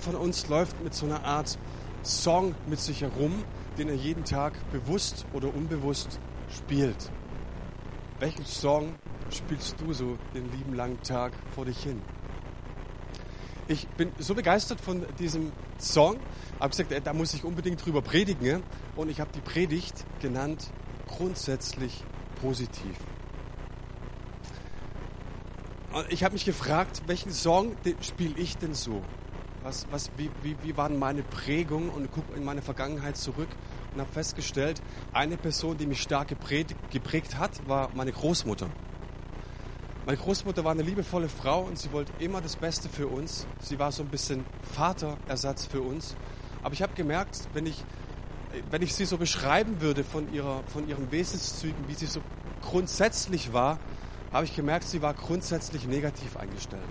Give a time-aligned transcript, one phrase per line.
[0.00, 1.58] von uns läuft mit so einer Art
[2.02, 3.44] Song mit sich herum,
[3.78, 7.10] den er jeden Tag bewusst oder unbewusst spielt.
[8.18, 8.94] Welchen Song
[9.30, 12.02] spielst du so den lieben langen Tag vor dich hin?
[13.68, 16.16] Ich bin so begeistert von diesem Song,
[16.58, 18.62] habe gesagt, da muss ich unbedingt drüber predigen.
[18.96, 20.70] Und ich habe die Predigt genannt
[21.06, 22.02] grundsätzlich
[22.40, 22.96] positiv.
[26.08, 29.02] Ich habe mich gefragt, welchen Song spiele ich denn so?
[29.62, 33.48] Was, was, wie, wie, wie waren meine Prägungen und gucke in meine Vergangenheit zurück
[33.92, 34.80] und habe festgestellt,
[35.12, 38.68] eine Person, die mich stark geprägt, hat, war meine Großmutter.
[40.06, 43.46] Meine Großmutter war eine liebevolle Frau und sie wollte immer das Beste für uns.
[43.60, 46.16] Sie war so ein bisschen Vaterersatz für uns.
[46.62, 47.84] Aber ich habe gemerkt, wenn ich,
[48.70, 52.22] wenn ich sie so beschreiben würde von, ihrer, von ihren Wesenszügen, wie sie so
[52.62, 53.78] grundsätzlich war,
[54.32, 56.82] habe ich gemerkt, sie war grundsätzlich negativ eingestellt.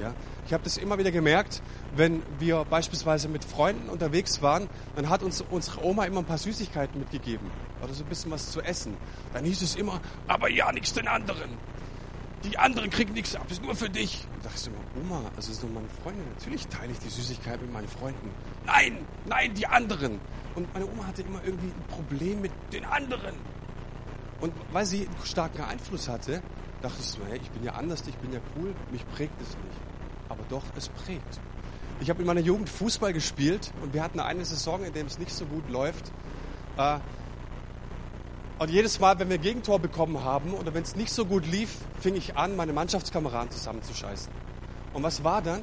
[0.00, 0.14] Ja?
[0.46, 1.62] Ich habe das immer wieder gemerkt,
[1.94, 6.38] wenn wir beispielsweise mit Freunden unterwegs waren, dann hat uns unsere Oma immer ein paar
[6.38, 7.50] Süßigkeiten mitgegeben
[7.82, 8.96] oder so ein bisschen was zu essen.
[9.32, 11.50] Dann hieß es immer, aber ja, nichts den anderen.
[12.44, 14.24] Die anderen kriegen nichts ab, ist nur für dich.
[14.34, 16.24] Und da dachte ich immer, Oma, das ist nur meine Freundin.
[16.36, 18.30] Natürlich teile ich die Süßigkeit mit meinen Freunden.
[18.64, 20.20] Nein, nein, die anderen.
[20.54, 23.34] Und meine Oma hatte immer irgendwie ein Problem mit den anderen.
[24.40, 26.40] Und weil sie einen starken Einfluss hatte,
[26.80, 29.48] dachte ich so, hey, ich bin ja anders, ich bin ja cool, mich prägt es
[29.48, 29.87] nicht.
[30.28, 31.40] Aber doch, es prägt.
[32.00, 35.18] Ich habe in meiner Jugend Fußball gespielt und wir hatten eine Saison, in der es
[35.18, 36.12] nicht so gut läuft.
[36.76, 36.98] Äh,
[38.58, 41.76] und jedes Mal, wenn wir Gegentor bekommen haben oder wenn es nicht so gut lief,
[42.00, 44.32] fing ich an, meine Mannschaftskameraden zusammenzuscheißen.
[44.94, 45.62] Und was war dann?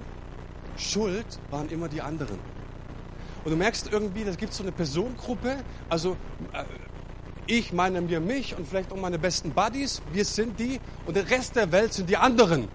[0.78, 2.40] Schuld waren immer die anderen.
[3.44, 5.58] Und du merkst irgendwie, da gibt so eine Personengruppe,
[5.90, 6.18] also
[6.54, 6.64] äh,
[7.48, 11.30] ich meine mir mich und vielleicht auch meine besten Buddies, wir sind die und der
[11.30, 12.68] Rest der Welt sind die anderen.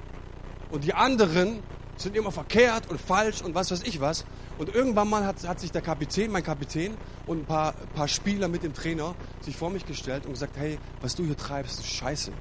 [0.70, 1.60] Und die anderen
[2.00, 4.24] sind immer verkehrt und falsch und was weiß ich was.
[4.58, 8.48] Und irgendwann mal hat, hat sich der Kapitän, mein Kapitän und ein paar, paar Spieler
[8.48, 11.88] mit dem Trainer sich vor mich gestellt und gesagt, hey, was du hier treibst, ist
[11.88, 12.32] scheiße.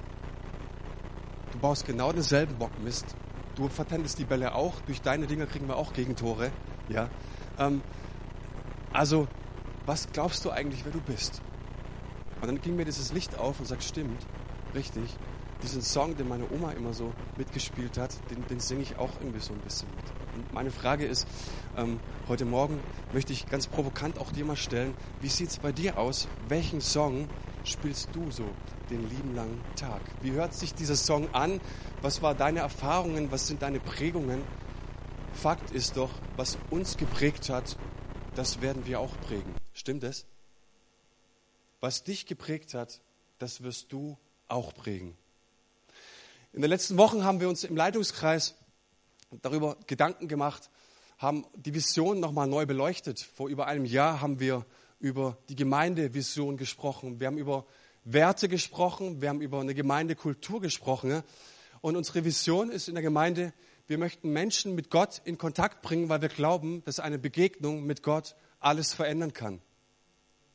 [1.52, 3.16] Du baust genau denselben Bockmist.
[3.56, 4.82] Du vertendest die Bälle auch.
[4.82, 6.52] Durch deine Dinger kriegen wir auch Gegentore.
[6.88, 7.10] Ja.
[7.58, 7.82] Ähm,
[8.94, 9.28] also,
[9.86, 11.42] was glaubst du eigentlich, wer du bist?
[12.42, 14.26] Und dann ging mir dieses Licht auf und sagt, stimmt,
[14.74, 15.18] richtig.
[15.62, 19.42] Diesen Song, den meine Oma immer so mitgespielt hat, den, den singe ich auch irgendwie
[19.42, 20.06] so ein bisschen mit.
[20.36, 21.28] Und meine Frage ist,
[21.76, 22.80] ähm, heute Morgen
[23.12, 26.28] möchte ich ganz provokant auch dir mal stellen, wie sieht es bei dir aus?
[26.48, 27.28] Welchen Song
[27.66, 28.46] spielst du so
[28.90, 30.02] den lieben langen Tag?
[30.22, 31.60] Wie hört sich dieser Song an?
[32.02, 33.32] Was waren deine Erfahrungen?
[33.32, 34.42] Was sind deine Prägungen?
[35.34, 37.78] Fakt ist doch, was uns geprägt hat,
[38.36, 39.54] das werden wir auch prägen.
[39.74, 40.26] Stimmt es?
[41.82, 43.02] Was dich geprägt hat,
[43.38, 45.16] das wirst du auch prägen.
[46.52, 48.56] In den letzten Wochen haben wir uns im Leitungskreis
[49.44, 50.72] darüber Gedanken gemacht,
[51.20, 53.20] haben die Vision nochmal neu beleuchtet.
[53.20, 54.66] Vor über einem Jahr haben wir
[55.00, 57.20] über die Gemeindevision gesprochen.
[57.20, 57.68] Wir haben über
[58.04, 59.22] Werte gesprochen.
[59.22, 61.22] Wir haben über eine Gemeindekultur gesprochen.
[61.82, 63.54] Und unsere Vision ist in der Gemeinde,
[63.86, 68.02] wir möchten Menschen mit Gott in Kontakt bringen, weil wir glauben, dass eine Begegnung mit
[68.02, 69.62] Gott alles verändern kann.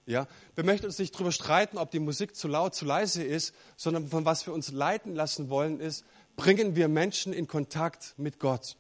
[0.07, 3.55] Ja, wir möchten uns nicht darüber streiten, ob die Musik zu laut, zu leise ist,
[3.77, 6.05] sondern von was wir uns leiten lassen wollen, ist,
[6.37, 8.77] bringen wir Menschen in Kontakt mit Gott.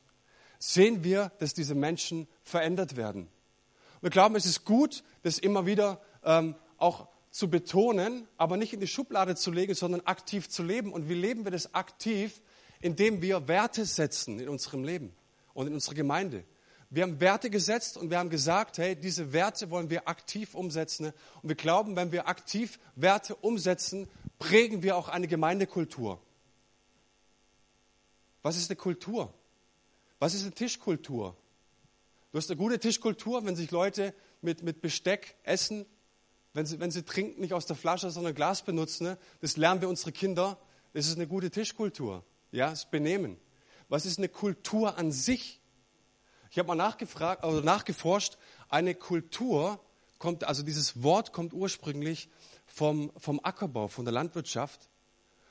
[0.58, 3.28] Sehen wir, dass diese Menschen verändert werden.
[4.02, 8.80] Wir glauben, es ist gut, das immer wieder ähm, auch zu betonen, aber nicht in
[8.80, 10.92] die Schublade zu legen, sondern aktiv zu leben.
[10.92, 12.42] Und wie leben wir das aktiv?
[12.80, 15.14] Indem wir Werte setzen in unserem Leben
[15.54, 16.44] und in unserer Gemeinde.
[16.94, 21.06] Wir haben Werte gesetzt und wir haben gesagt, hey, diese Werte wollen wir aktiv umsetzen.
[21.43, 26.21] Und wir glauben, wenn wir aktiv Werte umsetzen, prägen wir auch eine Gemeindekultur.
[28.43, 29.34] Was ist eine Kultur?
[30.21, 31.37] Was ist eine Tischkultur?
[32.31, 35.87] Du hast eine gute Tischkultur, wenn sich Leute mit, mit Besteck essen,
[36.53, 39.16] wenn sie, wenn sie trinken, nicht aus der Flasche, sondern Glas benutzen.
[39.41, 40.59] Das lernen wir unsere Kinder.
[40.93, 42.25] Das ist eine gute Tischkultur.
[42.53, 43.37] Ja, das Benehmen.
[43.88, 45.60] Was ist eine Kultur an sich?
[46.54, 49.80] Ich habe mal nachgefragt, also nachgeforscht, eine Kultur
[50.21, 52.28] kommt, also dieses Wort kommt ursprünglich
[52.65, 54.89] vom, vom Ackerbau, von der Landwirtschaft.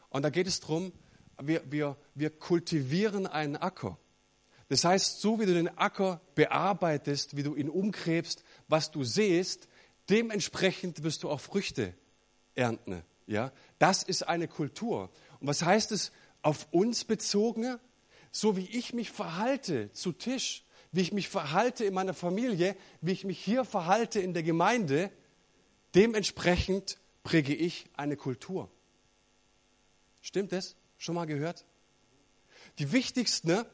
[0.08, 0.94] Und da geht es darum,
[1.42, 3.98] wir, wir, wir kultivieren einen Acker.
[4.70, 9.68] Das heißt, so wie du den Acker bearbeitest, wie du ihn umgräbst, was du siehst,
[10.10, 11.94] dementsprechend wirst du auch Früchte
[12.56, 13.04] ernten.
[13.28, 13.52] Ja?
[13.78, 15.10] Das ist eine Kultur.
[15.42, 16.14] Und was heißt es
[16.44, 17.78] auf uns bezogen?
[18.32, 23.12] So wie ich mich verhalte zu Tisch, wie ich mich verhalte in meiner Familie, wie
[23.12, 25.12] ich mich hier verhalte in der Gemeinde,
[25.96, 28.70] dementsprechend präge ich eine Kultur.
[30.22, 30.76] Stimmt das?
[30.98, 31.66] Schon mal gehört?
[32.78, 33.66] Die wichtigsten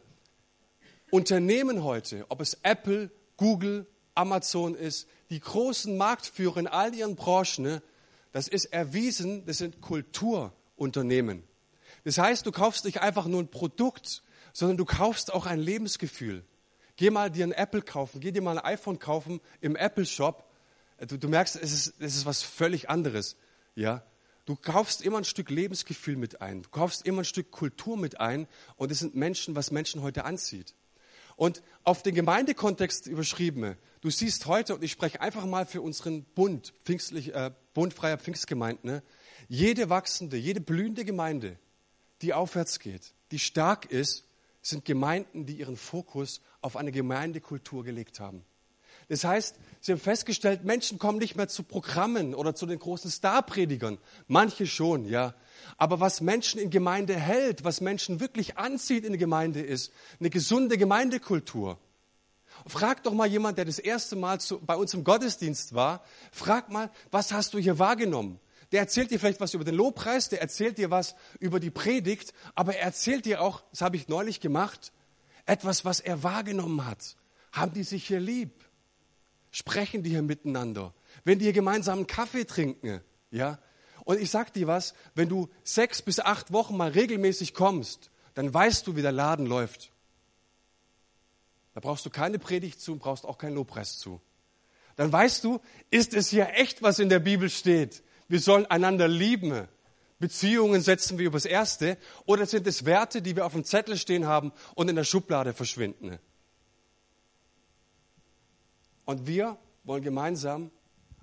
[1.11, 3.85] Unternehmen heute, ob es Apple, Google,
[4.15, 7.81] Amazon ist, die großen Marktführer in all ihren Branchen, ne,
[8.31, 11.43] das ist erwiesen, das sind Kulturunternehmen.
[12.05, 14.23] Das heißt, du kaufst nicht einfach nur ein Produkt,
[14.53, 16.43] sondern du kaufst auch ein Lebensgefühl.
[16.99, 20.43] Geh mal dir ein Apple kaufen, geh dir mal ein iPhone kaufen im Apple Shop.
[21.07, 23.37] Du, du merkst, es ist, es ist was völlig anderes.
[23.73, 24.03] Ja?
[24.43, 26.63] Du kaufst immer ein Stück Lebensgefühl mit ein.
[26.63, 28.49] Du kaufst immer ein Stück Kultur mit ein.
[28.75, 30.75] Und es sind Menschen, was Menschen heute anzieht.
[31.37, 36.25] Und auf den Gemeindekontext überschrieben, du siehst heute, und ich spreche einfach mal für unseren
[36.25, 39.03] Bund, äh, Bund freier Pfingstgemeinden, ne?
[39.47, 41.57] jede wachsende, jede blühende Gemeinde,
[42.21, 44.25] die aufwärts geht, die stark ist,
[44.69, 48.45] sind Gemeinden, die ihren Fokus auf eine Gemeindekultur gelegt haben.
[49.09, 53.09] Das heißt, sie haben festgestellt, Menschen kommen nicht mehr zu Programmen oder zu den großen
[53.09, 53.97] Starpredigern.
[54.27, 55.33] Manche schon, ja.
[55.77, 60.29] Aber was Menschen in Gemeinde hält, was Menschen wirklich anzieht in der Gemeinde ist eine
[60.29, 61.79] gesunde Gemeindekultur.
[62.67, 66.69] Frag doch mal jemand, der das erste Mal zu, bei uns im Gottesdienst war, frag
[66.69, 68.39] mal, was hast du hier wahrgenommen?
[68.71, 72.33] Der erzählt dir vielleicht was über den Lobpreis, der erzählt dir was über die Predigt,
[72.53, 74.91] aber er erzählt dir auch, das habe ich neulich gemacht,
[75.45, 77.15] etwas, was er wahrgenommen hat.
[77.51, 78.63] Haben die sich hier lieb?
[79.51, 80.93] Sprechen die hier miteinander?
[81.23, 83.01] Wenn die hier gemeinsam einen Kaffee trinken,
[83.31, 83.59] ja?
[84.05, 88.53] Und ich sag dir was, wenn du sechs bis acht Wochen mal regelmäßig kommst, dann
[88.53, 89.91] weißt du, wie der Laden läuft.
[91.73, 94.21] Da brauchst du keine Predigt zu, brauchst auch keinen Lobpreis zu.
[94.95, 95.61] Dann weißt du,
[95.91, 98.03] ist es hier echt, was in der Bibel steht?
[98.29, 99.67] Wir sollen einander lieben.
[100.19, 104.27] Beziehungen setzen wir übers Erste oder sind es Werte, die wir auf dem Zettel stehen
[104.27, 106.19] haben und in der Schublade verschwinden?
[109.05, 110.71] Und wir wollen gemeinsam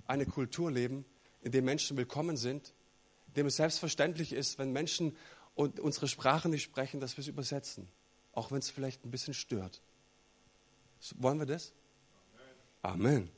[0.07, 1.05] eine Kultur leben,
[1.41, 2.73] in der Menschen willkommen sind,
[3.27, 5.15] in dem es selbstverständlich ist, wenn Menschen
[5.55, 7.87] unsere Sprache nicht sprechen, dass wir es übersetzen,
[8.33, 9.81] auch wenn es vielleicht ein bisschen stört.
[11.15, 11.71] Wollen wir das?
[12.81, 13.25] Amen.
[13.27, 13.31] Amen.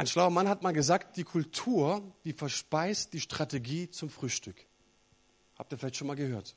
[0.00, 4.56] Ein schlauer Mann hat mal gesagt, die Kultur, die verspeist die Strategie zum Frühstück.
[5.58, 6.56] Habt ihr vielleicht schon mal gehört?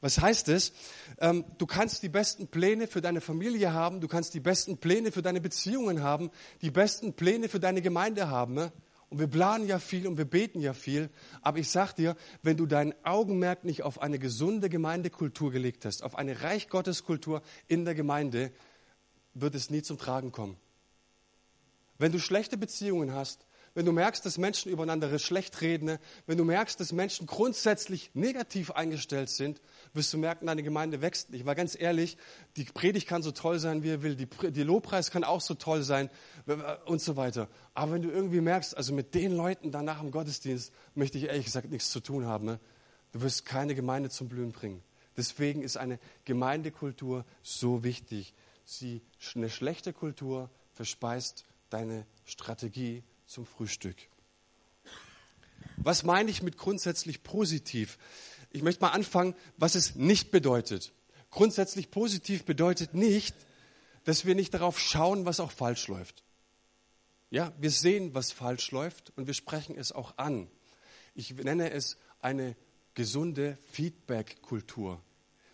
[0.00, 0.72] Was heißt es?
[1.18, 5.12] Ähm, du kannst die besten Pläne für deine Familie haben, du kannst die besten Pläne
[5.12, 6.30] für deine Beziehungen haben,
[6.62, 8.54] die besten Pläne für deine Gemeinde haben.
[8.54, 8.72] Ne?
[9.10, 11.10] Und wir planen ja viel und wir beten ja viel.
[11.42, 16.02] Aber ich sag dir, wenn du dein Augenmerk nicht auf eine gesunde Gemeindekultur gelegt hast,
[16.02, 18.52] auf eine Reich Gottes Kultur in der Gemeinde,
[19.34, 20.56] wird es nie zum Tragen kommen.
[22.04, 25.96] Wenn du schlechte Beziehungen hast, wenn du merkst, dass Menschen übereinander schlecht reden,
[26.26, 29.62] wenn du merkst, dass Menschen grundsätzlich negativ eingestellt sind,
[29.94, 31.46] wirst du merken, deine Gemeinde wächst nicht.
[31.46, 32.18] Weil ganz ehrlich,
[32.58, 35.54] die Predigt kann so toll sein, wie er will, die, die Lobpreis kann auch so
[35.54, 36.10] toll sein
[36.84, 37.48] und so weiter.
[37.72, 41.46] Aber wenn du irgendwie merkst, also mit den Leuten danach im Gottesdienst möchte ich ehrlich
[41.46, 42.60] gesagt nichts zu tun haben, ne?
[43.12, 44.82] du wirst keine Gemeinde zum Blühen bringen.
[45.16, 48.34] Deswegen ist eine Gemeindekultur so wichtig.
[48.66, 49.00] Sie,
[49.34, 53.96] eine schlechte Kultur verspeist deine Strategie zum Frühstück.
[55.76, 57.98] Was meine ich mit grundsätzlich positiv?
[58.50, 60.92] Ich möchte mal anfangen, was es nicht bedeutet.
[61.30, 63.34] Grundsätzlich positiv bedeutet nicht,
[64.04, 66.22] dass wir nicht darauf schauen, was auch falsch läuft.
[67.30, 70.48] Ja, wir sehen, was falsch läuft und wir sprechen es auch an.
[71.14, 72.56] Ich nenne es eine
[72.94, 75.00] gesunde Feedback-Kultur.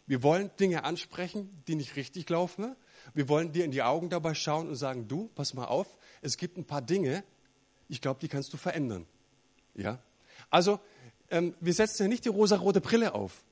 [0.07, 2.77] Wir wollen Dinge ansprechen, die nicht richtig laufen.
[3.15, 6.37] Wir wollen dir in die Augen dabei schauen und sagen, du, pass mal auf, es
[6.37, 7.25] gibt ein paar Dinge,
[7.89, 9.07] ich glaube, die kannst du verändern.
[9.75, 9.99] Ja?
[10.51, 10.81] Also,
[11.31, 13.45] ähm, wir setzen ja nicht die rosarote Brille auf.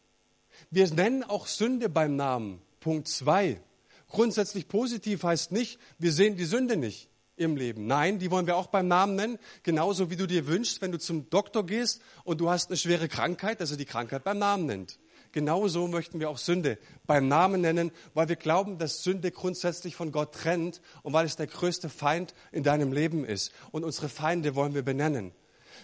[0.71, 2.61] Wir nennen auch Sünde beim Namen.
[2.81, 3.61] Punkt zwei.
[4.09, 7.87] Grundsätzlich positiv heißt nicht, wir sehen die Sünde nicht im Leben.
[7.87, 9.39] Nein, die wollen wir auch beim Namen nennen.
[9.63, 13.09] Genauso wie du dir wünschst, wenn du zum Doktor gehst und du hast eine schwere
[13.09, 14.99] Krankheit, dass er die Krankheit beim Namen nennt.
[15.39, 20.11] Genauso möchten wir auch Sünde beim Namen nennen, weil wir glauben, dass Sünde grundsätzlich von
[20.11, 23.53] Gott trennt und weil es der größte Feind in deinem Leben ist.
[23.71, 25.31] Und unsere Feinde wollen wir benennen.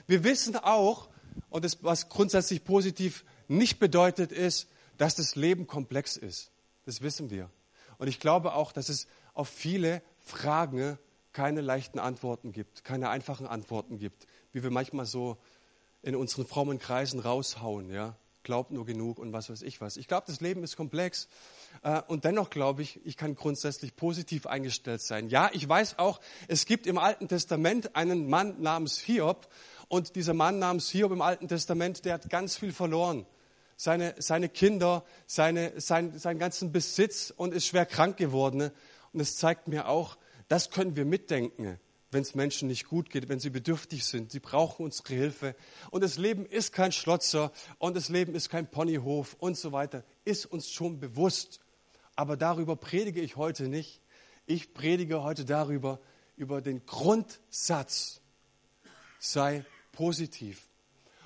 [0.09, 1.09] Wir wissen auch,
[1.51, 4.67] und das, was grundsätzlich positiv nicht bedeutet, ist,
[4.99, 6.51] dass das Leben komplex ist.
[6.85, 7.49] Das wissen wir.
[7.99, 10.99] Und ich glaube auch, dass es auf viele Fragen
[11.33, 15.37] keine leichten Antworten gibt, keine einfachen Antworten gibt, wie wir manchmal so
[16.03, 17.89] in unseren frommen Kreisen raushauen.
[17.93, 18.17] Ja?
[18.45, 19.97] Glaubt nur genug und was weiß ich was.
[19.97, 21.29] Ich glaube, das Leben ist komplex
[21.83, 25.29] äh, und dennoch glaube ich, ich kann grundsätzlich positiv eingestellt sein.
[25.29, 29.49] Ja, ich weiß auch, es gibt im Alten Testament einen Mann namens Hiob
[29.89, 33.27] und dieser Mann namens Hiob im Alten Testament, der hat ganz viel verloren.
[33.77, 38.71] Seine, seine Kinder, seine, sein, seinen ganzen Besitz und ist schwer krank geworden.
[39.13, 41.81] Und es zeigt mir auch, das können wir mitdenken
[42.15, 44.31] wenn es Menschen nicht gut geht, wenn sie bedürftig sind.
[44.31, 45.57] Sie brauchen unsere Hilfe.
[45.91, 50.05] Und das Leben ist kein Schlotzer und das Leben ist kein Ponyhof und so weiter.
[50.25, 51.61] Ist uns schon bewusst.
[52.17, 54.01] Aber darüber predige ich heute nicht.
[54.47, 56.01] Ich predige heute darüber,
[56.37, 58.21] über den Grundsatz.
[59.19, 60.69] Sei positiv.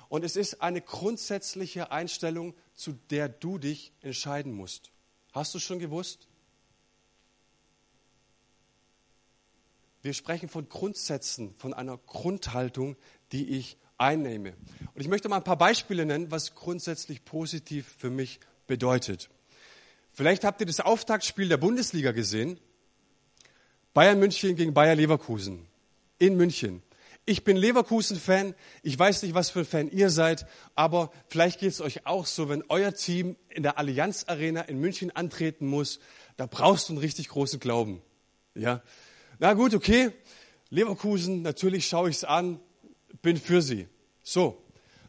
[0.09, 4.91] Und es ist eine grundsätzliche Einstellung, zu der du dich entscheiden musst.
[5.33, 6.28] Hast du schon gewusst?
[10.01, 12.95] Wir sprechen von Grundsätzen, von einer Grundhaltung,
[13.31, 14.53] die ich einnehme.
[14.93, 19.29] Und ich möchte mal ein paar Beispiele nennen, was grundsätzlich positiv für mich bedeutet.
[20.13, 22.59] Vielleicht habt ihr das Auftaktspiel der Bundesliga gesehen.
[23.93, 25.67] Bayern München gegen Bayer Leverkusen
[26.17, 26.81] in München.
[27.25, 28.55] Ich bin Leverkusen-Fan.
[28.81, 32.25] Ich weiß nicht, was für ein Fan ihr seid, aber vielleicht geht es euch auch
[32.25, 35.99] so, wenn euer Team in der Allianz Arena in München antreten muss,
[36.37, 38.01] da brauchst du einen richtig großen Glauben.
[38.55, 38.81] Ja,
[39.39, 40.11] na gut, okay.
[40.69, 42.59] Leverkusen, natürlich schaue ich es an,
[43.21, 43.87] bin für sie.
[44.21, 44.61] So,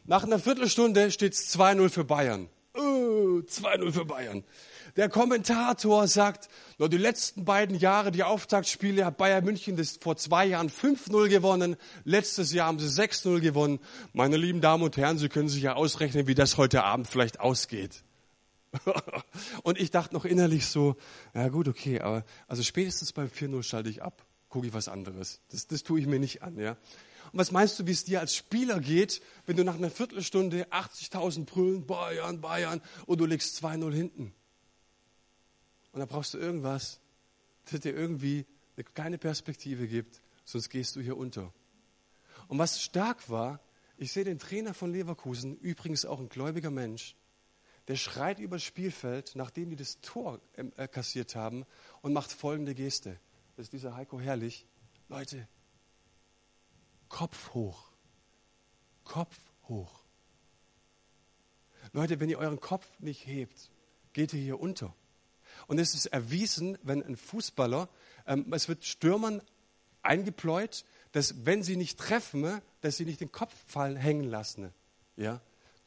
[0.05, 2.49] nach einer Viertelstunde steht es 2-0 für Bayern.
[2.75, 4.43] Uh, 2-0 für Bayern.
[4.95, 10.17] Der Kommentator sagt, nur die letzten beiden Jahre, die Auftaktspiele, hat Bayern München das vor
[10.17, 11.77] zwei Jahren 5-0 gewonnen.
[12.03, 13.79] Letztes Jahr haben sie 6-0 gewonnen.
[14.13, 17.39] Meine lieben Damen und Herren, Sie können sich ja ausrechnen, wie das heute Abend vielleicht
[17.39, 18.03] ausgeht.
[19.63, 20.95] und ich dachte noch innerlich so,
[21.33, 25.41] ja gut, okay, aber also spätestens beim 4-0 schalte ich ab, gucke ich was anderes.
[25.49, 26.77] Das, das tue ich mir nicht an, ja.
[27.31, 30.67] Und was meinst du, wie es dir als Spieler geht, wenn du nach einer Viertelstunde
[30.67, 34.33] 80.000 brüllen, Bayern, Bayern, und du legst 2-0 hinten?
[35.93, 36.99] Und da brauchst du irgendwas,
[37.69, 41.53] das dir irgendwie eine kleine Perspektive gibt, sonst gehst du hier unter.
[42.47, 43.61] Und was stark war,
[43.97, 47.15] ich sehe den Trainer von Leverkusen, übrigens auch ein gläubiger Mensch,
[47.91, 51.65] der schreit über das Spielfeld, nachdem die das Tor ähm, äh, kassiert haben
[52.01, 53.19] und macht folgende Geste.
[53.57, 54.65] Das ist dieser Heiko Herrlich.
[55.09, 55.45] Leute,
[57.09, 57.91] Kopf hoch.
[59.03, 60.05] Kopf hoch.
[61.91, 63.71] Leute, wenn ihr euren Kopf nicht hebt,
[64.13, 64.95] geht ihr hier unter.
[65.67, 67.89] Und es ist erwiesen, wenn ein Fußballer,
[68.25, 69.41] ähm, es wird Stürmern
[70.01, 74.73] eingepläut, dass wenn sie nicht treffen, dass sie nicht den Kopf fallen hängen lassen.
[75.17, 75.41] Ja?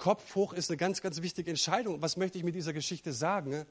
[0.04, 2.02] Kopf hoch ist eine ganz, ganz wichtige Entscheidung.
[2.02, 3.64] Was möchte ich mit dieser Geschichte sagen?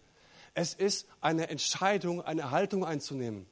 [0.56, 3.46] Es ist eine Entscheidung, eine Haltung einzunehmen.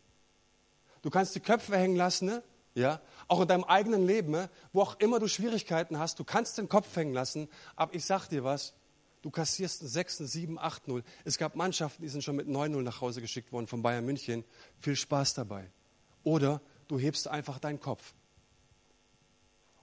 [1.03, 2.43] Du kannst die Köpfe hängen lassen, ne?
[2.73, 4.49] ja, auch in deinem eigenen Leben, ne?
[4.73, 8.27] wo auch immer du Schwierigkeiten hast, du kannst den Kopf hängen lassen, aber ich sag
[8.29, 8.73] dir was,
[9.21, 11.03] du kassierst einen 6, 7, 8, 0.
[11.23, 14.05] Es gab Mannschaften, die sind schon mit 9, 0 nach Hause geschickt worden von Bayern
[14.05, 14.43] München.
[14.79, 15.69] Viel Spaß dabei.
[16.23, 18.15] Oder du hebst einfach deinen Kopf.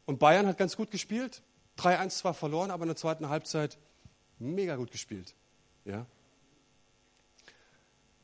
[0.04, 1.44] Und Bayern hat ganz gut gespielt,
[1.78, 3.78] 3-1 zwar verloren, aber in der zweiten Halbzeit
[4.38, 5.34] mega gut gespielt.
[5.84, 6.06] Ja?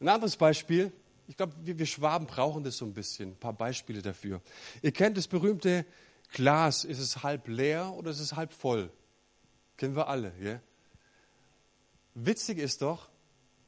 [0.01, 0.93] Ein anderes Beispiel,
[1.27, 4.43] ich glaube, wir, wir Schwaben brauchen das so ein bisschen, ein paar Beispiele dafür.
[4.83, 5.87] Ihr kennt das berühmte
[6.33, 8.91] Glas, ist es halb leer oder ist es halb voll?
[9.77, 10.33] Kennen wir alle.
[10.41, 10.61] Ja?
[12.15, 13.09] Witzig ist doch,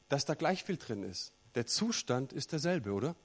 [0.09, 1.33] dass da gleich viel drin ist.
[1.55, 3.15] Der Zustand ist derselbe, oder?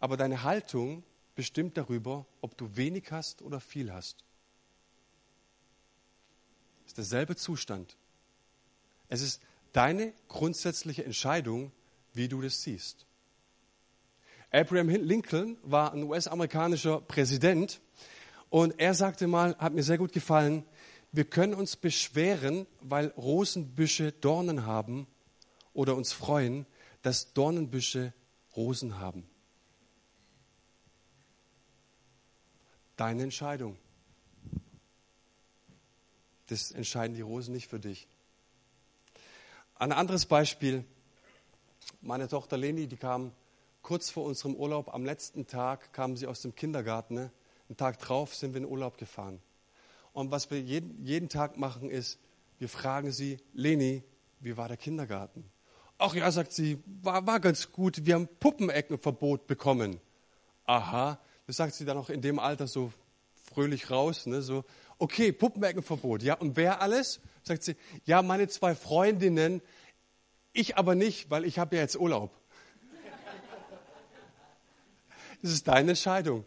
[0.00, 4.24] Aber deine Haltung bestimmt darüber, ob du wenig hast oder viel hast.
[6.84, 7.96] Es ist derselbe Zustand.
[9.08, 11.72] Es ist deine grundsätzliche Entscheidung,
[12.12, 13.06] wie du das siehst.
[14.50, 17.80] Abraham Lincoln war ein US-amerikanischer Präsident
[18.50, 20.64] und er sagte mal, hat mir sehr gut gefallen,
[21.10, 25.06] wir können uns beschweren, weil Rosenbüsche Dornen haben
[25.72, 26.66] oder uns freuen,
[27.02, 28.12] dass Dornenbüsche
[28.56, 29.24] Rosen haben.
[32.96, 33.76] Deine Entscheidung.
[36.46, 38.06] Das entscheiden die Rosen nicht für dich.
[39.76, 40.84] Ein anderes Beispiel.
[42.00, 43.32] Meine Tochter Leni, die kam
[43.82, 47.14] kurz vor unserem Urlaub, am letzten Tag kam sie aus dem Kindergarten.
[47.14, 47.30] Ne?
[47.68, 49.40] Einen Tag drauf sind wir in Urlaub gefahren.
[50.12, 52.18] Und was wir jeden, jeden Tag machen, ist,
[52.58, 54.02] wir fragen sie, Leni,
[54.40, 55.44] wie war der Kindergarten?
[55.98, 58.04] Ach ja, sagt sie, war, war ganz gut.
[58.06, 60.00] Wir haben Puppeneckenverbot bekommen.
[60.66, 62.92] Aha, das sagt sie dann auch in dem Alter so
[63.34, 64.64] fröhlich raus, ne, so,
[64.98, 67.20] okay, Puppeneckenverbot, ja, und wer alles?
[67.42, 69.60] Sagt sie, ja, meine zwei Freundinnen,
[70.52, 72.30] ich aber nicht, weil ich habe ja jetzt Urlaub.
[75.42, 76.46] Das ist deine Entscheidung.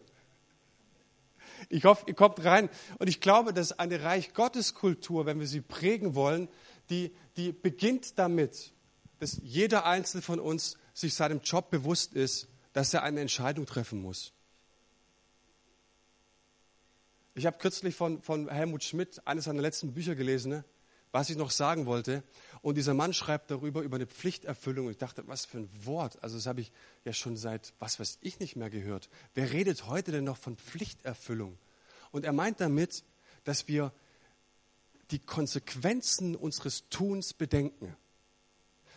[1.68, 2.68] Ich hoffe, ihr kommt rein.
[2.98, 6.48] Und ich glaube, dass eine Reich Gottes Kultur, wenn wir sie prägen wollen,
[6.90, 8.72] die, die beginnt damit,
[9.20, 14.00] dass jeder Einzelne von uns sich seinem Job bewusst ist, dass er eine Entscheidung treffen
[14.00, 14.32] muss.
[17.38, 20.64] Ich habe kürzlich von, von Helmut Schmidt eines seiner letzten Bücher gelesen, ne,
[21.12, 22.24] was ich noch sagen wollte.
[22.62, 24.86] Und dieser Mann schreibt darüber, über eine Pflichterfüllung.
[24.86, 26.20] Und ich dachte, was für ein Wort.
[26.20, 26.72] Also das habe ich
[27.04, 29.08] ja schon seit, was weiß ich, nicht mehr gehört.
[29.34, 31.56] Wer redet heute denn noch von Pflichterfüllung?
[32.10, 33.04] Und er meint damit,
[33.44, 33.92] dass wir
[35.12, 37.96] die Konsequenzen unseres Tuns bedenken.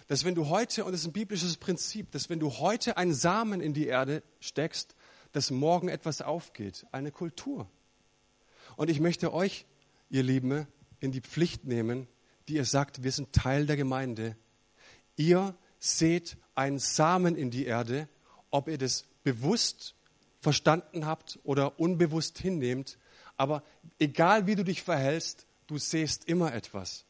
[0.08, 3.14] Dass wenn du heute, und das ist ein biblisches Prinzip, dass wenn du heute einen
[3.14, 4.96] Samen in die Erde steckst,
[5.32, 7.70] dass morgen etwas aufgeht, eine Kultur.
[8.82, 9.68] Und ich möchte euch,
[10.10, 10.66] ihr Lieben,
[11.00, 12.08] in die Pflicht nehmen,
[12.48, 14.36] die ihr sagt, wir sind Teil der Gemeinde.
[15.16, 18.10] Ihr seht einen Samen in die Erde,
[18.50, 19.94] ob ihr das bewusst
[20.40, 22.98] verstanden habt oder unbewusst hinnehmt.
[23.38, 23.62] Aber
[24.00, 27.06] egal wie du dich verhältst, du siehst immer etwas.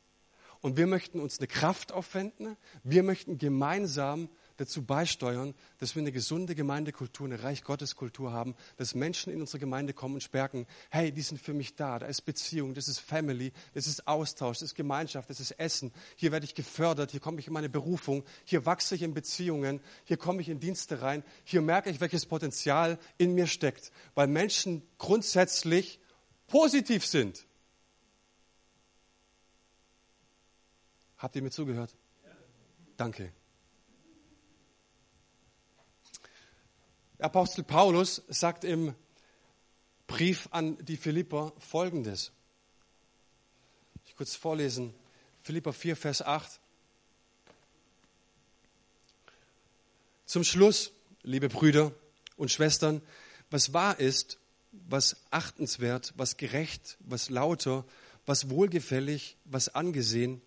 [0.60, 2.58] Und wir möchten uns eine Kraft aufwenden.
[2.84, 4.28] Wir möchten gemeinsam
[4.62, 9.42] dazu beisteuern, dass wir eine gesunde Gemeindekultur, eine Reich Gottes Kultur haben, dass Menschen in
[9.42, 12.88] unsere Gemeinde kommen und merken, hey, die sind für mich da, da ist Beziehung, das
[12.88, 15.92] ist Family, das ist Austausch, das ist Gemeinschaft, das ist Essen.
[16.16, 19.82] Hier werde ich gefördert, hier komme ich in meine Berufung, hier wachse ich in Beziehungen,
[20.06, 24.28] hier komme ich in Dienste rein, hier merke ich, welches Potenzial in mir steckt, weil
[24.28, 26.00] Menschen grundsätzlich
[26.48, 27.46] positiv sind.
[31.18, 31.96] Habt ihr mir zugehört?
[32.98, 33.34] Danke.
[37.22, 38.96] Apostel Paulus sagt im
[40.08, 42.32] Brief an die Philipper folgendes.
[44.06, 44.94] Ich kurz vorlesen.
[45.44, 46.60] Philipper 4, Vers 8.
[50.26, 50.92] Zum Schluss,
[51.24, 51.94] liebe Brüder
[52.38, 53.02] und Schwestern,
[53.50, 54.38] was wahr ist,
[54.72, 57.86] was achtenswert, was gerecht, was lauter,
[58.26, 60.42] was wohlgefällig, was angesehen,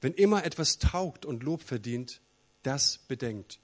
[0.00, 2.20] wenn immer etwas taugt und Lob verdient,
[2.62, 3.59] das bedenkt.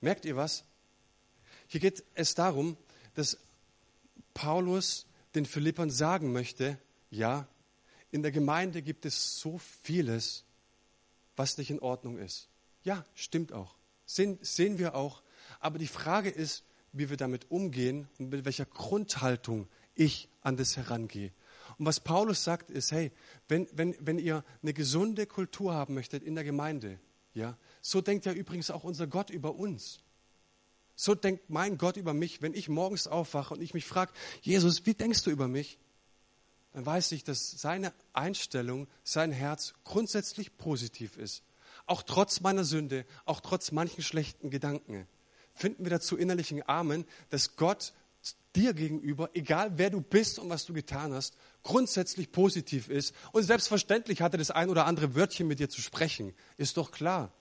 [0.00, 0.64] Merkt ihr was?
[1.66, 2.76] Hier geht es darum,
[3.14, 3.38] dass
[4.34, 6.78] Paulus den Philippern sagen möchte,
[7.10, 7.46] ja,
[8.10, 10.44] in der Gemeinde gibt es so vieles,
[11.36, 12.48] was nicht in Ordnung ist.
[12.82, 13.76] Ja, stimmt auch.
[14.04, 15.22] Sehen, sehen wir auch.
[15.60, 20.76] Aber die Frage ist, wie wir damit umgehen und mit welcher Grundhaltung ich an das
[20.76, 21.32] herangehe.
[21.78, 23.12] Und was Paulus sagt, ist, hey,
[23.48, 26.98] wenn, wenn, wenn ihr eine gesunde Kultur haben möchtet in der Gemeinde,
[27.34, 30.00] ja, so denkt ja übrigens auch unser Gott über uns.
[30.96, 34.12] So denkt mein Gott über mich, wenn ich morgens aufwache und ich mich frage,
[34.42, 35.78] Jesus, wie denkst du über mich?
[36.72, 41.42] Dann weiß ich, dass seine Einstellung, sein Herz grundsätzlich positiv ist.
[41.86, 45.08] Auch trotz meiner Sünde, auch trotz manchen schlechten Gedanken.
[45.54, 47.92] Finden wir dazu innerlichen Amen, dass Gott
[48.56, 53.14] dir gegenüber, egal wer du bist und was du getan hast, grundsätzlich positiv ist.
[53.32, 56.34] Und selbstverständlich hat er das ein oder andere Wörtchen mit dir zu sprechen.
[56.56, 57.32] Ist doch klar.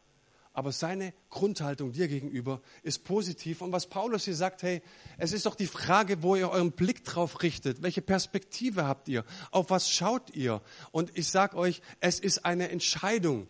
[0.52, 3.62] Aber seine Grundhaltung dir gegenüber ist positiv.
[3.62, 4.82] Und was Paulus hier sagt, hey,
[5.18, 7.82] es ist doch die Frage, wo ihr euren Blick drauf richtet.
[7.82, 9.24] Welche Perspektive habt ihr?
[9.52, 10.62] Auf was schaut ihr?
[10.92, 13.48] Und ich sage euch, es ist eine Entscheidung.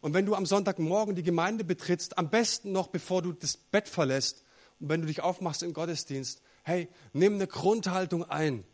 [0.00, 3.88] Und wenn du am Sonntagmorgen die Gemeinde betrittst, am besten noch bevor du das Bett
[3.88, 4.44] verlässt
[4.78, 8.64] und wenn du dich aufmachst im Gottesdienst, hey, nimm eine Grundhaltung ein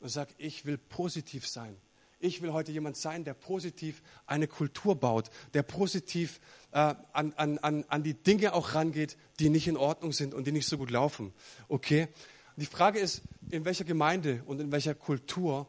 [0.00, 1.76] und sag, ich will positiv sein.
[2.22, 6.40] Ich will heute jemand sein, der positiv eine Kultur baut, der positiv
[6.72, 10.46] äh, an, an, an, an die Dinge auch rangeht, die nicht in Ordnung sind und
[10.46, 11.32] die nicht so gut laufen.
[11.68, 12.08] Okay?
[12.56, 15.66] Die Frage ist, in welcher Gemeinde und in welcher Kultur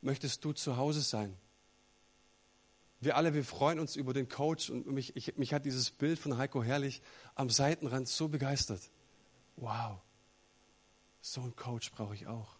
[0.00, 1.36] möchtest du zu Hause sein?
[3.00, 6.18] Wir alle, wir freuen uns über den Coach und mich, ich, mich hat dieses Bild
[6.18, 7.02] von Heiko Herrlich
[7.34, 8.82] am Seitenrand so begeistert.
[9.56, 9.98] Wow,
[11.20, 12.56] so einen Coach brauche ich auch.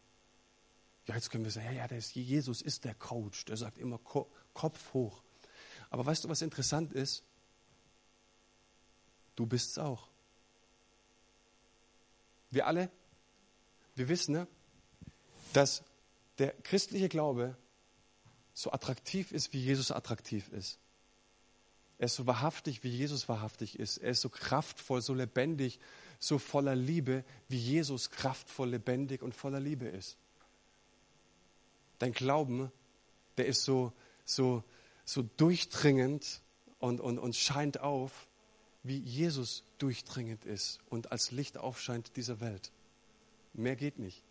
[1.07, 3.99] Ja, jetzt können wir sagen, ja, ja, ist, Jesus ist der Coach, der sagt immer
[3.99, 5.23] Ko Kopf hoch.
[5.91, 7.23] Aber weißt du, was interessant ist?
[9.37, 10.09] Du bist es auch.
[12.51, 12.91] Wir alle,
[13.95, 14.47] wir wissen, ne,
[15.53, 15.83] dass
[16.39, 17.57] der christliche Glaube
[18.53, 20.79] so attraktiv ist, wie Jesus attraktiv ist.
[21.99, 23.99] Er ist so wahrhaftig, wie Jesus wahrhaftig ist.
[23.99, 25.81] Er ist so kraftvoll, so lebendig,
[26.19, 30.17] so voller Liebe, wie Jesus kraftvoll, lebendig und voller Liebe ist.
[31.99, 32.73] Dein Glauben,
[33.37, 33.93] der ist so,
[34.25, 34.63] so,
[35.05, 36.43] so durchdringend
[36.79, 38.29] und, und, und scheint auf,
[38.83, 42.73] wie Jesus durchdringend ist und als Licht aufscheint dieser Welt.
[43.53, 44.23] Mehr geht nicht.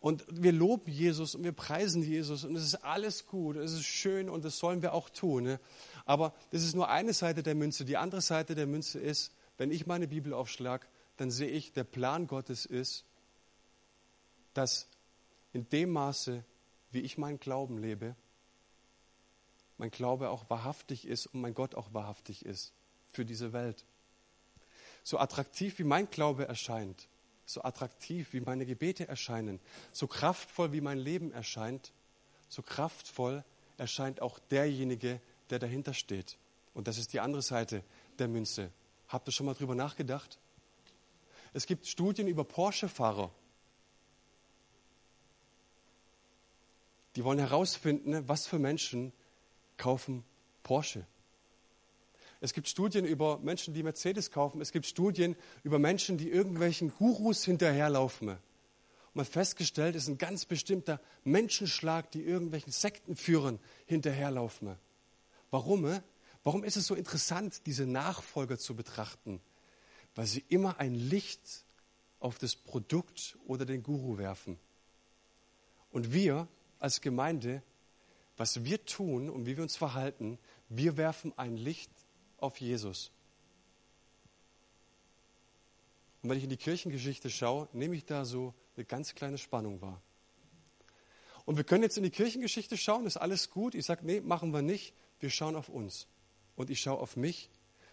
[0.00, 3.84] Und wir loben Jesus und wir preisen Jesus und es ist alles gut, es ist
[3.84, 5.44] schön und das sollen wir auch tun.
[5.44, 5.60] Ne?
[6.04, 7.84] Aber das ist nur eine Seite der Münze.
[7.84, 11.84] Die andere Seite der Münze ist, wenn ich meine Bibel aufschlage, dann sehe ich, der
[11.84, 13.04] Plan Gottes ist,
[14.54, 14.88] dass
[15.52, 16.42] in dem Maße,
[16.90, 18.16] wie ich meinen Glauben lebe,
[19.78, 22.72] mein Glaube auch wahrhaftig ist und mein Gott auch wahrhaftig ist
[23.12, 23.84] für diese Welt.
[25.04, 27.06] So attraktiv wie mein Glaube erscheint,
[27.46, 29.60] so attraktiv wie meine Gebete erscheinen,
[29.92, 31.92] so kraftvoll wie mein Leben erscheint,
[32.48, 33.44] so kraftvoll
[33.78, 35.20] erscheint auch derjenige,
[35.50, 36.36] der dahinter steht.
[36.74, 37.84] Und das ist die andere Seite
[38.18, 38.72] der Münze.
[39.12, 40.38] Habt ihr schon mal drüber nachgedacht?
[41.52, 43.30] Es gibt Studien über Porsche-Fahrer.
[47.14, 49.12] Die wollen herausfinden, was für Menschen
[49.76, 50.24] kaufen
[50.62, 51.04] Porsche.
[52.40, 54.62] Es gibt Studien über Menschen, die Mercedes kaufen.
[54.62, 58.30] Es gibt Studien über Menschen, die irgendwelchen Gurus hinterherlaufen.
[58.30, 58.38] Und
[59.12, 64.74] man hat festgestellt, es ist ein ganz bestimmter Menschenschlag, die irgendwelchen Sektenführern hinterherlaufen.
[65.50, 66.00] Warum?
[66.44, 69.40] Warum ist es so interessant, diese Nachfolger zu betrachten?
[70.14, 71.64] Weil sie immer ein Licht
[72.18, 74.58] auf das Produkt oder den Guru werfen.
[75.90, 77.62] Und wir als Gemeinde,
[78.36, 81.90] was wir tun und wie wir uns verhalten, wir werfen ein Licht
[82.38, 83.12] auf Jesus.
[86.22, 89.80] Und wenn ich in die Kirchengeschichte schaue, nehme ich da so eine ganz kleine Spannung
[89.80, 90.00] wahr.
[91.44, 93.74] Und wir können jetzt in die Kirchengeschichte schauen, ist alles gut.
[93.74, 94.94] Ich sage, nee, machen wir nicht.
[95.18, 96.06] Wir schauen auf uns.
[96.56, 97.50] Und ich schaue auf mich.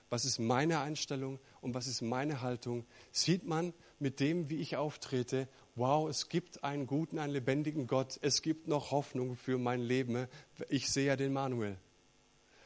[0.09, 2.85] Was ist meine Einstellung und was ist meine Haltung?
[3.11, 8.17] Sieht man mit dem, wie ich auftrete, wow, es gibt einen guten, einen lebendigen Gott.
[8.21, 10.27] Es gibt noch Hoffnung für mein Leben.
[10.69, 11.77] Ich sehe ja den Manuel.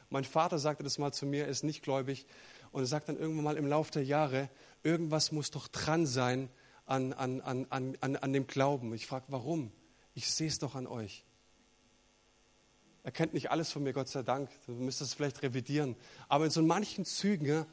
[0.09, 2.25] Mein Vater sagte das mal zu mir, er ist nicht gläubig.
[2.71, 4.49] Und er sagt dann irgendwann mal im Laufe der Jahre,
[4.83, 6.49] irgendwas muss doch dran sein
[6.85, 8.93] an, an, an, an, an dem Glauben.
[8.93, 9.71] Ich frage, warum?
[10.13, 11.25] Ich sehe es doch an euch.
[13.03, 14.49] Er kennt nicht alles von mir, Gott sei Dank.
[14.65, 15.95] Du müsstest es vielleicht revidieren.
[16.29, 17.65] Aber in so manchen Zügen,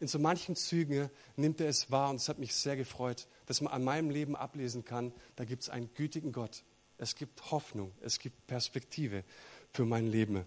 [0.00, 3.62] in so manchen Zügen nimmt er es wahr und es hat mich sehr gefreut, dass
[3.62, 6.62] man an meinem Leben ablesen kann, da gibt es einen gütigen Gott.
[6.98, 9.24] Es gibt Hoffnung, es gibt Perspektive
[9.72, 10.44] für mein Leben.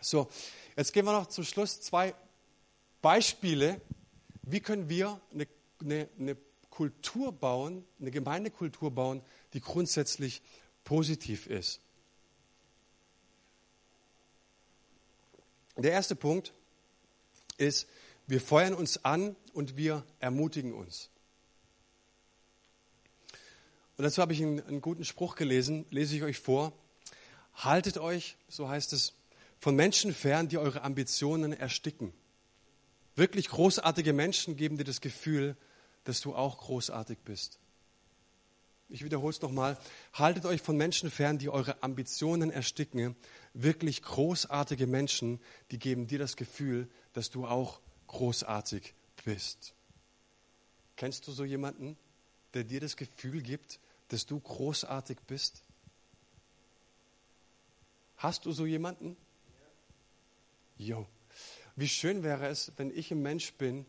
[0.00, 0.28] So,
[0.76, 2.14] jetzt gehen wir noch zum Schluss zwei
[3.02, 3.80] Beispiele.
[4.42, 5.46] Wie können wir eine,
[5.80, 6.36] eine, eine
[6.70, 10.42] Kultur bauen, eine Gemeindekultur bauen, die grundsätzlich
[10.84, 11.83] positiv ist?
[15.76, 16.52] Der erste Punkt
[17.56, 17.88] ist,
[18.26, 21.10] wir feuern uns an und wir ermutigen uns.
[23.96, 26.72] Und dazu habe ich einen, einen, guten Spruch gelesen, lese ich euch vor.
[27.54, 29.12] Haltet euch, so heißt es,
[29.60, 32.12] von Menschen fern, die eure Ambitionen ersticken.
[33.16, 35.56] Wirklich großartige Menschen geben dir das Gefühl,
[36.04, 37.58] dass du auch großartig bist.
[38.88, 39.78] Ich wiederhole es nochmal.
[40.12, 43.16] Haltet euch von Menschen fern, die eure Ambitionen ersticken.
[43.54, 45.40] Wirklich großartige Menschen,
[45.70, 49.74] die geben dir das Gefühl, dass du auch großartig bist.
[50.96, 51.96] Kennst du so jemanden,
[52.52, 55.62] der dir das Gefühl gibt, dass du großartig bist?
[58.16, 59.16] Hast du so jemanden?
[60.76, 61.06] Jo,
[61.76, 63.86] wie schön wäre es, wenn ich ein Mensch bin,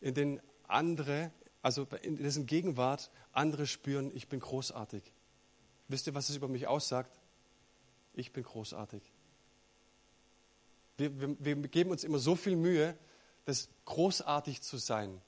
[0.00, 5.02] in den andere, also in dessen Gegenwart andere spüren, ich bin großartig.
[5.88, 7.21] Wisst ihr, was es über mich aussagt?
[8.14, 9.02] Ich bin großartig.
[10.98, 12.96] Wir, wir, wir geben uns immer so viel Mühe,
[13.44, 15.20] das großartig zu sein.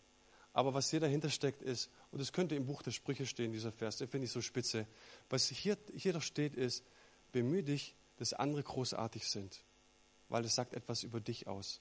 [0.53, 3.73] Aber was hier dahinter steckt ist, und das könnte im Buch der Sprüche stehen, dieser
[3.73, 4.87] Vers, den finde ich so spitze.
[5.29, 6.85] Was hier, hier doch steht ist,
[7.33, 9.65] bemühe dich, dass andere großartig sind
[10.29, 11.81] weil es sagt etwas über dich aus.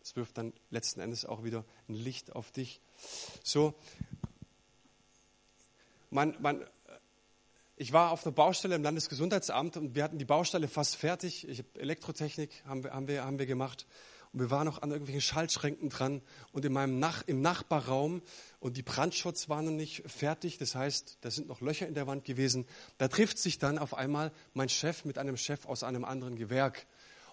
[0.00, 2.80] Es wirft dann letzten Endes auch wieder ein Licht auf dich.
[3.42, 3.74] So,
[6.10, 6.64] man, man,
[7.82, 11.48] ich war auf einer Baustelle im Landesgesundheitsamt und wir hatten die Baustelle fast fertig.
[11.48, 13.88] Ich, Elektrotechnik haben wir, haben, wir, haben wir gemacht.
[14.32, 18.22] Und wir waren noch an irgendwelchen Schaltschränken dran und in meinem Nach, im Nachbarraum
[18.60, 20.58] und die Brandschutz waren noch nicht fertig.
[20.58, 22.66] Das heißt, da sind noch Löcher in der Wand gewesen.
[22.98, 26.86] Da trifft sich dann auf einmal mein Chef mit einem Chef aus einem anderen Gewerk.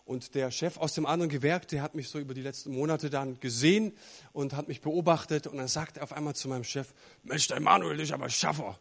[0.03, 3.11] Und der Chef aus dem anderen Gewerk, der hat mich so über die letzten Monate
[3.11, 3.93] dann gesehen
[4.33, 5.45] und hat mich beobachtet.
[5.45, 8.79] Und dann sagt er auf einmal zu meinem Chef, Mensch, der Manuel ist aber Schaffer.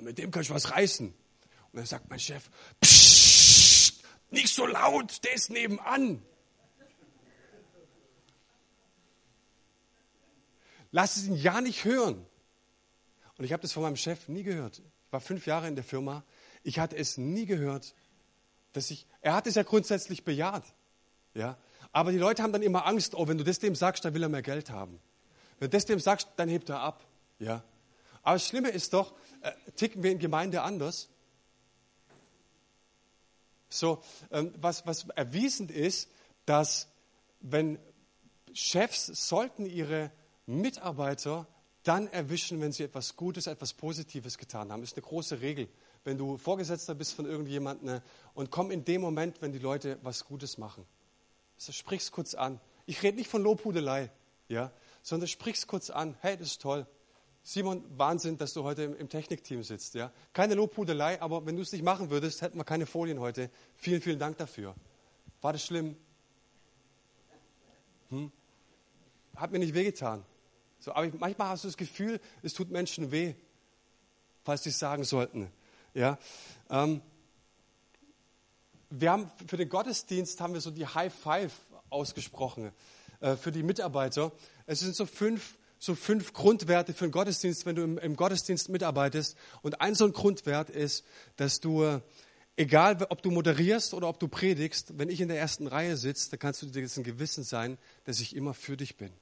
[0.00, 1.08] Mit dem kann ich was reißen.
[1.08, 6.22] Und dann sagt mein Chef, Psst, nicht so laut, der ist nebenan.
[10.90, 12.24] Lass es ihn ja nicht hören.
[13.36, 14.78] Und ich habe das von meinem Chef nie gehört.
[14.78, 16.24] Ich war fünf Jahre in der Firma.
[16.62, 17.94] Ich hatte es nie gehört,
[18.72, 20.64] dass ich, er hat es ja grundsätzlich bejaht.
[21.34, 21.56] Ja?
[21.92, 24.22] Aber die Leute haben dann immer Angst, oh, wenn du das dem sagst, dann will
[24.22, 25.00] er mehr Geld haben.
[25.58, 27.06] Wenn du das dem sagst, dann hebt er ab.
[27.38, 27.62] Ja?
[28.22, 31.08] Aber das Schlimme ist doch, äh, ticken wir in Gemeinde anders.
[33.68, 36.10] So, ähm, was, was erwiesen ist,
[36.46, 36.88] dass
[37.40, 37.78] wenn
[38.52, 40.10] Chefs sollten ihre
[40.46, 41.46] Mitarbeiter
[41.82, 44.80] dann erwischen, wenn sie etwas Gutes, etwas Positives getan haben.
[44.80, 45.68] Das ist eine große Regel
[46.08, 48.02] wenn du Vorgesetzter bist von irgendjemandem ne,
[48.32, 50.86] und komm in dem Moment, wenn die Leute was Gutes machen.
[51.56, 52.60] Also sprich's kurz an.
[52.86, 54.10] Ich rede nicht von Lobhudelei,
[54.48, 56.16] ja, sondern sprich's kurz an.
[56.20, 56.86] Hey, das ist toll.
[57.50, 59.94] Simon, Wahnsinn, dass du heute im, Technikteam sitzt.
[59.94, 60.12] Ja?
[60.34, 63.48] Keine Lobhudelei, aber wenn du es nicht machen würdest, hätten wir keine Folien heute.
[63.74, 64.74] Vielen, vielen Dank dafür.
[65.40, 65.96] War das schlimm?
[68.10, 68.30] Hm?
[69.34, 70.26] Hat mir nicht wehgetan.
[70.78, 73.32] So, aber ich, manchmal hast du das Gefühl, es tut Menschen weh,
[74.44, 75.50] falls sie es sagen sollten.
[75.94, 76.18] Ja?
[76.68, 77.00] Ähm,
[78.90, 81.54] wir haben für den Gottesdienst haben wir so die High Five
[81.88, 82.72] ausgesprochen
[83.20, 84.32] äh, für die Mitarbeiter.
[84.66, 88.68] Es sind so fünf, so fünf Grundwerte für den Gottesdienst, wenn du im, im Gottesdienst
[88.68, 89.36] mitarbeitest.
[89.62, 91.04] Und ein so ein Grundwert ist,
[91.36, 92.00] dass du,
[92.56, 96.30] egal ob du moderierst oder ob du predigst, wenn ich in der ersten Reihe sitze,
[96.30, 99.12] dann kannst du dir dessen Gewissen sein, dass ich immer für dich bin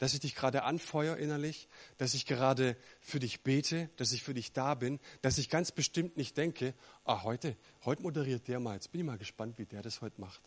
[0.00, 4.32] dass ich dich gerade anfeuere innerlich, dass ich gerade für dich bete, dass ich für
[4.32, 6.72] dich da bin, dass ich ganz bestimmt nicht denke,
[7.04, 10.18] ah, heute, heute moderiert der mal, jetzt bin ich mal gespannt, wie der das heute
[10.18, 10.40] macht.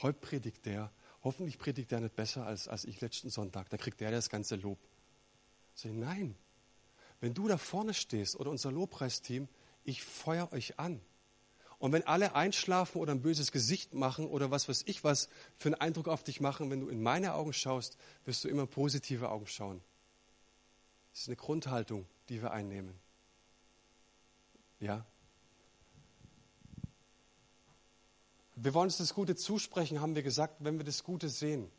[0.00, 0.92] Heute predigt der,
[1.28, 4.56] hoffentlich predigt der nicht besser als, als ich letzten Sonntag, dann kriegt der das ganze
[4.56, 4.78] Lob.
[5.74, 6.34] So, nein,
[7.20, 9.46] wenn du da vorne stehst oder unser Lobpreisteam,
[9.84, 11.02] ich feuer euch an.
[11.78, 15.68] Und wenn alle einschlafen oder ein böses Gesicht machen oder was weiß ich was für
[15.68, 19.28] einen Eindruck auf dich machen, wenn du in meine Augen schaust, wirst du immer positive
[19.28, 19.82] Augen schauen.
[21.12, 22.94] Das ist eine Grundhaltung, die wir einnehmen.
[24.80, 25.04] Ja?
[28.60, 31.70] Wir wollen uns das Gute zusprechen, haben wir gesagt, wenn wir das Gute sehen.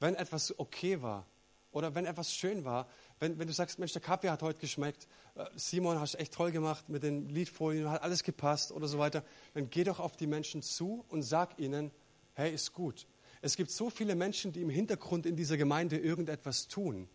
[0.00, 1.26] Wenn etwas okay war
[1.70, 2.88] oder wenn etwas schön war,
[3.20, 6.50] wenn, wenn du sagst, Mensch, der Kaffee hat heute geschmeckt, äh, Simon, hast echt toll
[6.50, 9.22] gemacht mit den Liedfolien, hat alles gepasst oder so weiter,
[9.54, 11.92] dann geh doch auf die Menschen zu und sag ihnen,
[12.32, 13.06] hey, ist gut.
[13.40, 17.08] Es gibt so viele Menschen, die im Hintergrund in dieser Gemeinde irgendetwas tun.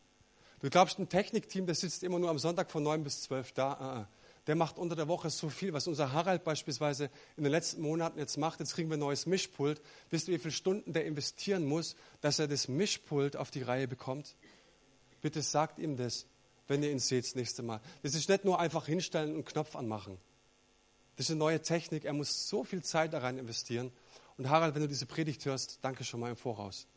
[0.62, 4.08] Du glaubst, ein Technikteam, das sitzt immer nur am Sonntag von 9 bis 12 da.
[4.50, 8.18] Der macht unter der Woche so viel, was unser Harald beispielsweise in den letzten Monaten
[8.18, 8.60] jetzt macht.
[8.60, 9.80] Jetzt kriegen wir ein neues Mischpult.
[10.10, 13.88] Wisst ihr, wie viele Stunden der investieren muss, dass er das Mischpult auf die Reihe
[13.88, 14.36] bekommt?
[15.22, 16.26] Bitte sagt ihm das,
[16.68, 17.80] wenn ihr ihn seht das nächste Mal.
[18.02, 20.18] Das ist nicht nur einfach hinstellen und Knopf anmachen.
[21.16, 22.06] Das ist eine neue Technik.
[22.06, 23.92] Er muss so viel Zeit da rein investieren.
[24.40, 26.88] Und Harald, wenn du diese Predigt hörst, danke schon mal im Voraus.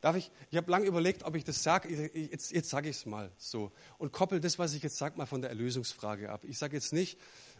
[0.00, 0.30] Darf ich?
[0.50, 2.10] Ich habe lange überlegt, ob ich das sage.
[2.14, 3.70] Jetzt, jetzt sage ich es mal so.
[3.98, 6.44] Und koppel das, was ich jetzt sage, mal von der Erlösungsfrage ab.
[6.44, 7.18] Ich sage jetzt nicht,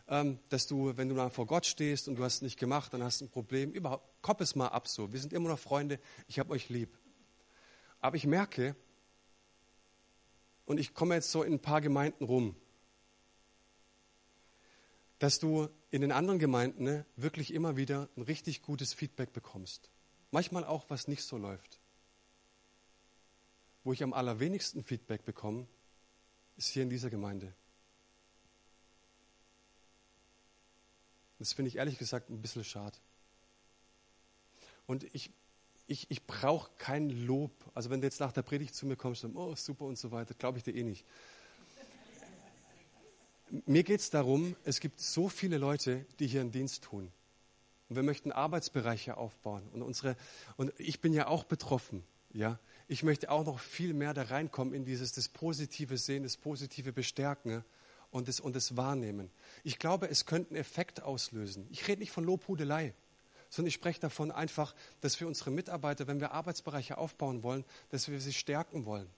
[0.08, 2.94] ähm, dass du, wenn du dann vor Gott stehst und du hast es nicht gemacht,
[2.94, 3.72] dann hast du ein Problem.
[3.72, 5.12] Überhaupt, koppel es mal ab so.
[5.12, 6.00] Wir sind immer noch Freunde.
[6.28, 6.98] Ich habe euch lieb.
[8.00, 8.74] Aber ich merke,
[10.64, 12.54] und ich komme jetzt so in ein paar Gemeinden rum,
[15.18, 19.90] dass du in den anderen Gemeinden ne, wirklich immer wieder ein richtig gutes Feedback bekommst.
[20.30, 21.79] Manchmal auch, was nicht so läuft.
[23.84, 25.66] Wo ich am allerwenigsten Feedback bekomme,
[26.56, 27.54] ist hier in dieser Gemeinde.
[31.38, 32.98] Das finde ich ehrlich gesagt ein bisschen schade.
[34.86, 35.30] Und ich
[35.90, 37.52] ich, ich brauche kein Lob.
[37.74, 40.12] Also wenn du jetzt nach der Predigt zu mir kommst und oh, super und so
[40.12, 41.04] weiter, glaube ich dir eh nicht.
[43.66, 47.10] Mir geht es darum, es gibt so viele Leute, die hier einen Dienst tun.
[47.88, 49.68] Und wir möchten Arbeitsbereiche aufbauen.
[49.72, 50.16] Und, unsere,
[50.56, 52.04] und ich bin ja auch betroffen.
[52.32, 52.58] Ja?
[52.88, 56.92] Ich möchte auch noch viel mehr da reinkommen in dieses das positive Sehen, das positive
[56.92, 57.64] Bestärken
[58.10, 59.30] und das, und das Wahrnehmen.
[59.62, 61.66] Ich glaube, es könnte einen Effekt auslösen.
[61.70, 62.94] Ich rede nicht von Lobhudelei
[63.50, 68.08] sondern ich spreche davon einfach, dass wir unsere Mitarbeiter, wenn wir Arbeitsbereiche aufbauen wollen, dass
[68.08, 69.10] wir sie stärken wollen.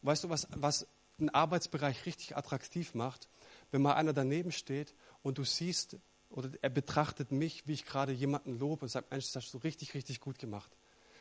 [0.00, 0.86] Und weißt du, was, was
[1.18, 3.28] einen Arbeitsbereich richtig attraktiv macht?
[3.70, 5.98] Wenn mal einer daneben steht und du siehst,
[6.30, 9.58] oder er betrachtet mich, wie ich gerade jemanden lobe und sagt, Mensch, das hast du
[9.58, 10.70] richtig, richtig gut gemacht.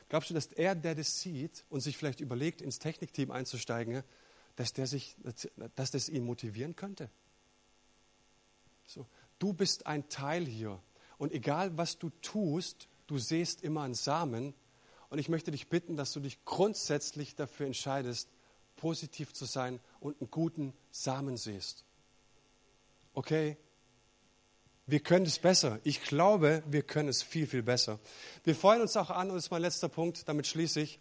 [0.09, 4.03] Glaubst du, dass er, der das sieht und sich vielleicht überlegt, ins Technikteam einzusteigen,
[4.55, 5.17] dass, der sich,
[5.75, 7.09] dass das ihn motivieren könnte?
[8.85, 9.07] So,
[9.39, 10.79] du bist ein Teil hier
[11.17, 14.53] und egal, was du tust, du siehst immer einen Samen.
[15.09, 18.29] Und ich möchte dich bitten, dass du dich grundsätzlich dafür entscheidest,
[18.75, 21.85] positiv zu sein und einen guten Samen siehst.
[23.13, 23.57] Okay?
[24.87, 25.79] Wir können es besser.
[25.83, 27.99] Ich glaube, wir können es viel, viel besser.
[28.43, 30.99] Wir freuen uns auch an, und das ist mein letzter Punkt, damit schließe ich.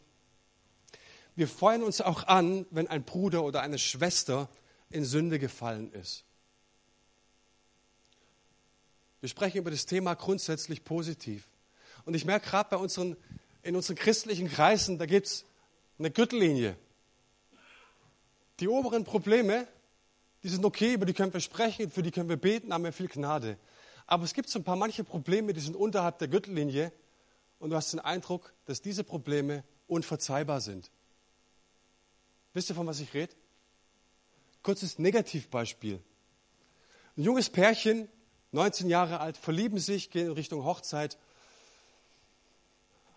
[1.37, 4.49] Wir freuen uns auch an, wenn ein Bruder oder eine Schwester
[4.91, 6.25] in Sünde gefallen ist.
[9.21, 11.49] Wir sprechen über das Thema grundsätzlich positiv.
[12.05, 13.17] Und ich merke gerade bei unseren,
[13.63, 15.45] in unseren christlichen Kreisen, da gibt es
[15.99, 16.77] eine Gürtellinie.
[18.61, 19.67] Die oberen Probleme,
[20.43, 22.93] die sind okay, über die können wir sprechen, für die können wir beten, haben wir
[22.93, 23.59] viel Gnade.
[24.07, 26.93] Aber es gibt so ein paar manche Probleme, die sind unterhalb der Gürtellinie
[27.59, 30.91] und du hast den Eindruck, dass diese Probleme unverzeihbar sind.
[32.53, 33.35] Wisst ihr, von was ich rede?
[34.63, 36.03] Kurzes Negativbeispiel.
[37.17, 38.09] Ein junges Pärchen
[38.55, 41.19] 19 Jahre alt, verlieben sich, gehen in Richtung Hochzeit,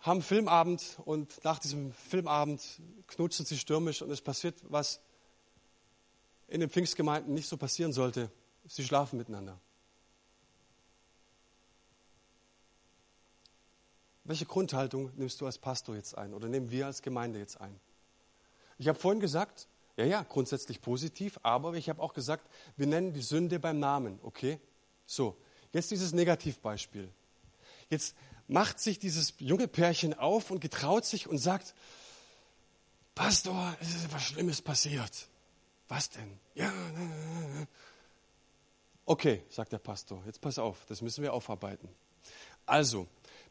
[0.00, 2.60] haben Filmabend und nach diesem Filmabend
[3.06, 5.00] knutschen sie stürmisch und es passiert, was
[6.48, 8.32] in den Pfingstgemeinden nicht so passieren sollte.
[8.66, 9.60] Sie schlafen miteinander.
[14.28, 17.80] Welche Grundhaltung nimmst du als Pastor jetzt ein oder nehmen wir als Gemeinde jetzt ein?
[18.76, 23.14] Ich habe vorhin gesagt, ja, ja, grundsätzlich positiv, aber ich habe auch gesagt, wir nennen
[23.14, 24.60] die Sünde beim Namen, okay?
[25.06, 25.34] So,
[25.72, 27.08] jetzt dieses Negativbeispiel.
[27.88, 28.14] Jetzt
[28.48, 31.74] macht sich dieses junge Pärchen auf und getraut sich und sagt,
[33.14, 35.26] Pastor, es ist etwas Schlimmes passiert.
[35.88, 36.38] Was denn?
[36.54, 36.70] Ja.
[39.06, 41.88] Okay, sagt der Pastor, jetzt pass auf, das müssen wir aufarbeiten.
[42.66, 43.08] Also,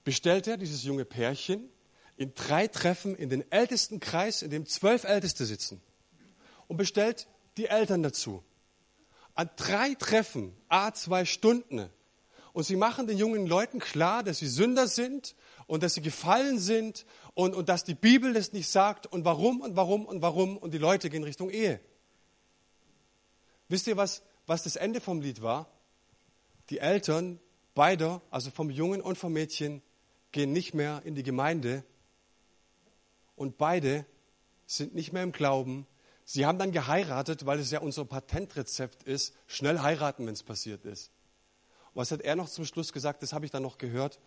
[0.07, 1.69] bestellt er dieses junge Pärchen
[2.15, 5.81] in drei Treffen in den ältesten Kreis, in dem zwölf Älteste sitzen
[6.69, 8.41] und bestellt die Eltern dazu.
[9.35, 11.89] An drei Treffen, a zwei Stunden.
[12.53, 16.57] Und sie machen den jungen Leuten klar, dass sie Sünder sind und dass sie gefallen
[16.57, 20.55] sind und, und dass die Bibel das nicht sagt und warum und warum und warum
[20.55, 21.81] und die Leute gehen Richtung Ehe.
[23.67, 25.69] Wisst ihr, was, was das Ende vom Lied war?
[26.69, 27.41] Die Eltern
[27.75, 29.81] beider, also vom Jungen und vom Mädchen,
[30.31, 31.83] gehen nicht mehr in die Gemeinde
[33.35, 34.05] und beide
[34.65, 35.87] sind nicht mehr im Glauben,
[36.29, 40.83] Sie haben dann geheiratet, weil es ja unser Patentrezept ist, schnell heiraten, wenn es passiert
[40.83, 41.09] ist.
[41.93, 43.23] Was hat er noch zum Schluss gesagt?
[43.23, 44.19] Das habe ich dann noch gehört,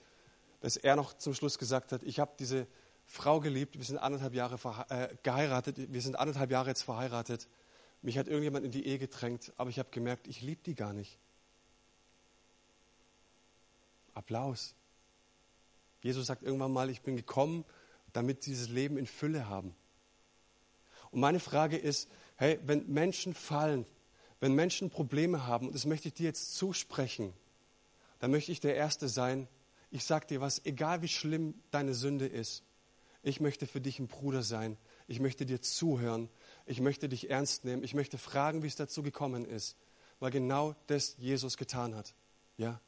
[0.61, 2.67] dass er noch zum Schluss gesagt hat, ich habe diese
[3.05, 7.49] Frau geliebt, wir sind anderthalb Jahre äh, geheiratet, wir sind anderthalb Jahre jetzt verheiratet.
[8.01, 10.95] Mich hat irgendjemand in die Ehe gedrängt, aber ich habe gemerkt, ich liebe die gar
[10.95, 11.19] nicht.
[14.15, 14.75] Applaus.
[16.03, 17.65] Jesus sagt irgendwann mal, ich bin gekommen,
[18.13, 19.75] damit sie dieses Leben in Fülle haben.
[21.11, 23.87] Und meine Frage ist, hey, wenn Menschen fallen,
[24.41, 27.33] wenn Menschen Probleme haben, und das möchte ich dir jetzt zusprechen,
[28.19, 29.49] dann möchte ich der Erste sein.
[29.91, 32.63] Ich sage dir was, egal wie schlimm deine Sünde ist,
[33.23, 34.79] ich möchte für dich ein Bruder sein.
[35.07, 36.31] Ich möchte dir zuhören.
[36.65, 37.85] Ich möchte dich ernst nehmen.
[37.85, 39.77] Ich möchte fragen, wie es dazu gekommen ist,
[40.21, 42.15] weil genau das Jesus getan hat.
[42.57, 42.81] Ja?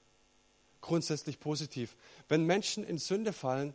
[0.83, 1.97] Grundsätzlich positiv.
[2.29, 3.73] Wenn Menschen in Sünde fallen,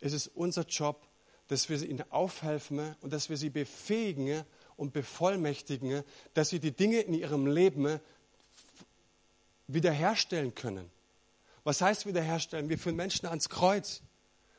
[0.00, 1.06] ist es unser Job,
[1.48, 4.42] dass wir ihnen aufhelfen und dass wir sie befähigen
[4.76, 6.02] und bevollmächtigen,
[6.34, 8.00] dass sie die Dinge in ihrem Leben
[9.68, 10.90] wiederherstellen können.
[11.62, 12.68] Was heißt wiederherstellen?
[12.68, 14.02] Wir führen Menschen ans Kreuz.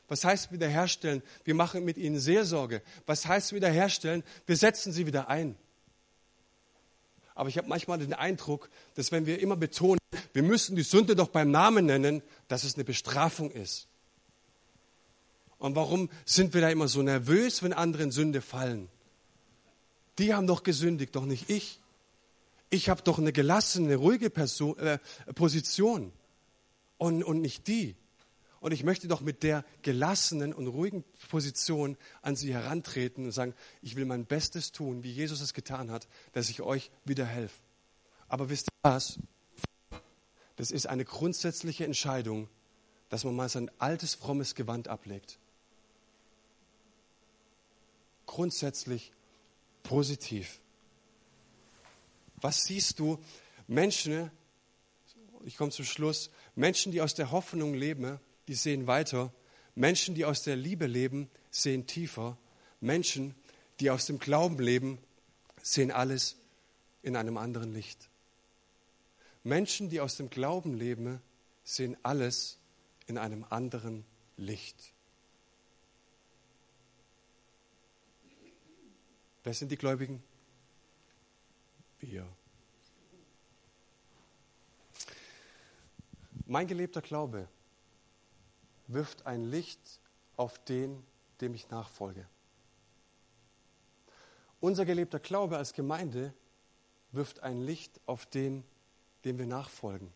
[0.08, 1.22] Was heißt wiederherstellen?
[1.44, 2.82] Wir machen mit ihnen Seelsorge.
[3.06, 4.22] Was heißt wiederherstellen?
[4.46, 5.56] Wir setzen sie wieder ein.
[7.34, 9.97] Aber ich habe manchmal den Eindruck, dass wenn wir immer betonen,
[10.32, 13.88] wir müssen die Sünde doch beim Namen nennen, dass es eine Bestrafung ist.
[15.58, 18.88] Und warum sind wir da immer so nervös, wenn andere in Sünde fallen?
[20.18, 21.80] Die haben doch gesündigt, doch nicht ich.
[22.70, 24.98] Ich habe doch eine gelassene, ruhige Person, äh,
[25.34, 26.12] Position
[26.98, 27.96] und, und nicht die.
[28.60, 33.54] Und ich möchte doch mit der gelassenen und ruhigen Position an sie herantreten und sagen,
[33.82, 37.54] ich will mein Bestes tun, wie Jesus es getan hat, dass ich euch wieder helfe.
[38.28, 39.18] Aber wisst ihr was?
[40.58, 42.48] Das ist eine grundsätzliche Entscheidung,
[43.08, 45.38] dass man mal sein altes, frommes Gewand ablegt
[48.28, 49.10] grundsätzlich
[49.82, 50.60] positiv.
[52.36, 53.18] Was siehst du?
[53.66, 54.30] Menschen,
[55.44, 59.32] ich komme zum Schluss, Menschen, die aus der Hoffnung leben, die sehen weiter.
[59.74, 62.38] Menschen, die aus der Liebe leben, sehen tiefer.
[62.80, 63.34] Menschen,
[63.80, 64.98] die aus dem Glauben leben,
[65.62, 66.36] sehen alles
[67.02, 68.08] in einem anderen Licht.
[69.48, 71.22] Menschen, die aus dem Glauben leben,
[71.64, 72.58] sehen alles
[73.06, 74.04] in einem anderen
[74.36, 74.92] Licht.
[79.42, 80.22] Wer sind die Gläubigen?
[82.00, 82.28] Wir.
[86.44, 87.48] Mein gelebter Glaube
[88.86, 90.00] wirft ein Licht
[90.36, 91.02] auf den,
[91.40, 92.28] dem ich nachfolge.
[94.60, 96.34] Unser gelebter Glaube als Gemeinde
[97.12, 98.62] wirft ein Licht auf den,
[99.28, 100.10] dem wir nachfolgen.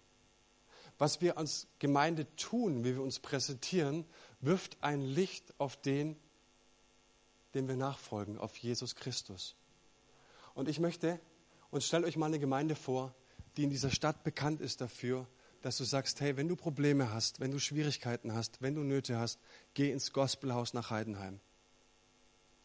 [0.99, 4.07] Was wir als Gemeinde tun, wie wir uns präsentieren,
[4.41, 6.17] wirft ein Licht auf den,
[7.55, 9.55] dem wir nachfolgen, auf Jesus Christus.
[10.55, 11.21] Und ich möchte,
[11.71, 13.15] und stellt euch mal eine Gemeinde vor,
[13.57, 15.27] die in dieser Stadt bekannt ist dafür,
[15.61, 19.19] dass du sagst, hey, wenn du Probleme hast, wenn du Schwierigkeiten hast, wenn du Nöte
[19.19, 19.39] hast,
[19.75, 21.41] geh ins Gospelhaus nach Heidenheim.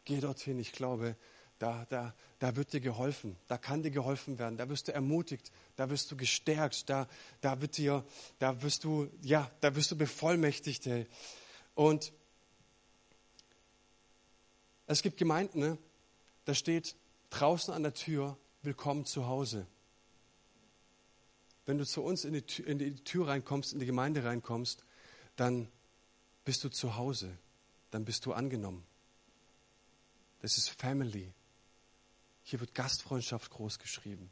[0.05, 1.17] Geh dorthin, ich glaube,
[1.59, 5.51] da, da, da wird dir geholfen, da kann dir geholfen werden, da wirst du ermutigt,
[5.75, 7.07] da wirst du gestärkt, da,
[7.41, 8.05] da wird dir,
[8.39, 11.07] da wirst du, ja, da wirst du bevollmächtigt, hey.
[11.75, 12.13] Und
[14.85, 15.77] es gibt Gemeinden, ne?
[16.45, 16.95] da steht
[17.29, 19.67] draußen an der Tür, willkommen zu Hause.
[21.65, 24.85] Wenn du zu uns in die, Tür, in die Tür reinkommst, in die Gemeinde reinkommst,
[25.35, 25.67] dann
[26.45, 27.37] bist du zu Hause.
[27.91, 28.85] dann bist du angenommen.
[30.39, 31.33] Das ist Family.
[32.49, 34.31] Hier wird Gastfreundschaft groß geschrieben.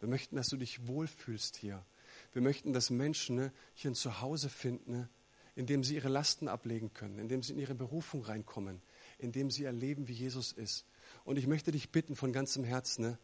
[0.00, 1.86] Wir möchten, dass du dich wohlfühlst hier.
[2.32, 5.08] Wir möchten, dass Menschen ne, hier ein Zuhause finden, ne,
[5.54, 8.82] in dem sie ihre Lasten ablegen können, in dem sie in ihre Berufung reinkommen,
[9.18, 10.84] in dem sie erleben, wie Jesus ist.
[11.22, 13.18] Und ich möchte dich bitten von ganzem Herzen, ne,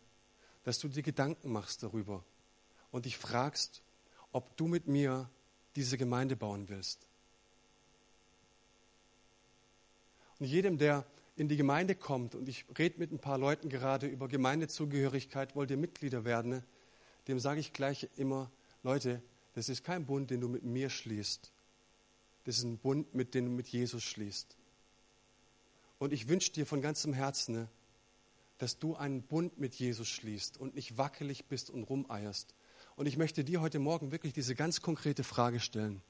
[0.63, 2.25] dass du dir Gedanken machst darüber
[2.93, 3.83] und dich fragst,
[4.31, 5.29] ob du mit mir
[5.75, 7.09] diese Gemeinde bauen willst.
[10.39, 11.05] Und jedem, der
[11.39, 15.71] in die Gemeinde kommt, und ich rede mit ein paar Leuten gerade über Gemeindezugehörigkeit, wollt
[15.71, 16.65] ihr Mitglieder werden,
[17.29, 18.51] dem sage ich gleich immer,
[18.83, 19.23] Leute,
[19.55, 21.53] das ist kein Bund, den du mit mir schließt.
[22.45, 24.57] Das ist ein Bund, mit dem du mit Jesus schließt.
[25.99, 27.69] Und ich wünsche dir von ganzem Herzen, ne,
[28.59, 32.55] dass du einen Bund mit Jesus schließt und nicht wackelig bist und rumeierst.
[32.97, 36.03] Und ich möchte dir heute Morgen wirklich diese ganz konkrete Frage stellen.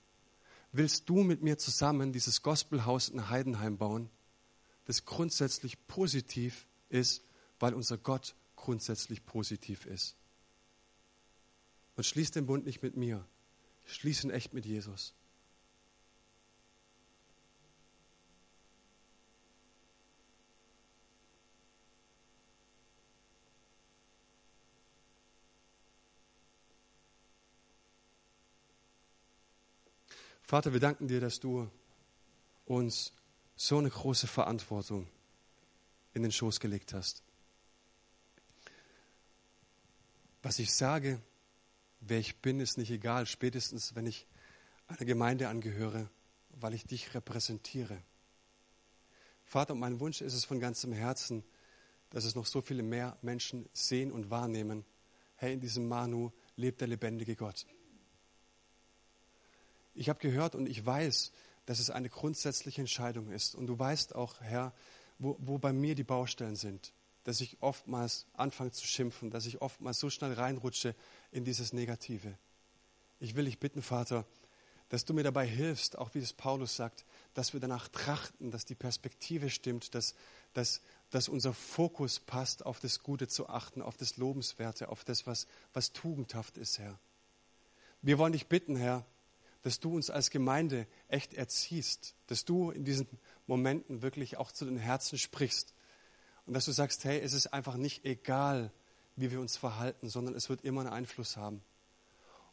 [0.73, 4.11] Willst du mit mir zusammen dieses Gospelhaus in Heidenheim bauen?
[4.89, 7.23] Das grundsätzlich positiv ist,
[7.61, 10.17] weil unser Gott grundsätzlich positiv ist.
[11.95, 13.23] Und schließ den Bund nicht mit mir,
[13.85, 15.13] schließ ihn echt mit Jesus.
[30.41, 31.71] Vater, wir danken dir, dass du
[32.65, 33.13] uns
[33.61, 35.09] so eine große Verantwortung
[36.15, 37.25] in den Schoß gelegt hast.
[40.43, 41.21] Was ich sage,
[42.01, 44.27] wer ich bin, ist nicht egal, spätestens wenn ich
[44.87, 46.09] einer Gemeinde angehöre,
[46.51, 48.01] weil ich dich repräsentiere.
[49.45, 51.43] Vater, mein Wunsch ist es von ganzem Herzen,
[52.11, 54.85] dass es noch so viele mehr Menschen sehen und wahrnehmen.
[55.35, 57.67] Hey, in diesem Manu lebt der lebendige Gott.
[59.95, 61.33] Ich habe gehört und ich weiß,
[61.69, 63.55] dass es eine grundsätzliche Entscheidung ist.
[63.55, 64.73] Und du weißt auch, Herr,
[65.19, 66.95] wo, wo bei mir die Baustellen sind,
[67.25, 70.95] dass ich oftmals anfange zu schimpfen, dass ich oftmals so schnell reinrutsche
[71.31, 72.39] in dieses Negative.
[73.21, 74.25] Ich will dich bitten, Vater,
[74.89, 77.05] dass du mir dabei hilfst, auch wie es Paulus sagt,
[77.35, 80.15] dass wir danach trachten, dass die Perspektive stimmt, dass,
[80.55, 85.27] dass, dass unser Fokus passt, auf das Gute zu achten, auf das Lobenswerte, auf das,
[85.27, 86.99] was, was tugendhaft ist, Herr.
[88.01, 89.05] Wir wollen dich bitten, Herr,
[89.69, 93.07] dass du uns als Gemeinde echt erziehst, dass du in diesen
[93.47, 95.75] Momenten wirklich auch zu den Herzen sprichst
[96.47, 98.73] und dass du sagst, hey, es ist einfach nicht egal,
[99.17, 101.61] wie wir uns verhalten, sondern es wird immer einen Einfluss haben.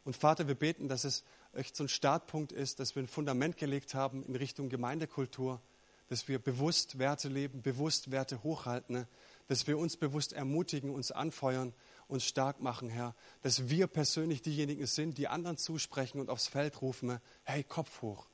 [0.04, 3.56] Und Vater, wir beten, dass es echt so ein Startpunkt ist, dass wir ein Fundament
[3.56, 5.62] gelegt haben in Richtung Gemeindekultur,
[6.10, 9.06] dass wir bewusst Werte leben, bewusst Werte hochhalten,
[9.48, 11.72] dass wir uns bewusst ermutigen, uns anfeuern
[12.08, 16.80] uns stark machen, Herr, dass wir persönlich diejenigen sind, die anderen zusprechen und aufs Feld
[16.82, 18.28] rufen, hey, Kopf hoch.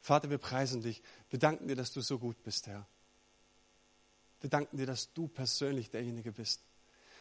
[0.00, 1.02] Vater, wir preisen dich.
[1.28, 2.86] Wir danken dir, dass du so gut bist, Herr.
[4.40, 6.62] Wir danken dir, dass du persönlich derjenige bist.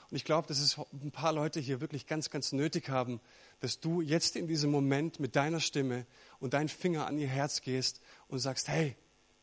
[0.10, 3.20] Und ich glaube, dass es ein paar Leute hier wirklich ganz, ganz nötig haben,
[3.60, 6.07] dass du jetzt in diesem Moment mit deiner Stimme
[6.39, 8.95] und deinen Finger an ihr Herz gehst und sagst, hey,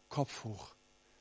[0.08, 0.74] Kopf hoch.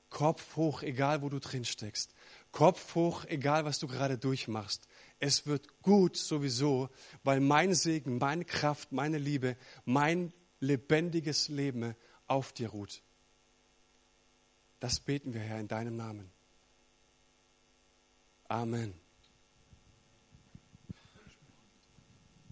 [0.10, 2.14] Kopf hoch, egal wo du drin steckst.
[2.56, 4.88] Kopf hoch, egal was du gerade durchmachst.
[5.20, 6.90] Es wird gut sowieso,
[7.22, 10.32] weil mein Segen, meine Kraft, meine Liebe, mein
[10.62, 11.96] lebendiges Leben
[12.28, 13.04] auf dir ruht.
[14.80, 16.32] Das beten wir, Herr, in deinem Namen.
[18.48, 18.94] Amen.